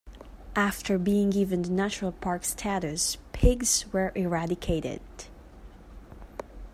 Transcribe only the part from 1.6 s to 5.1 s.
the Natural Park status, pigs were eradicated.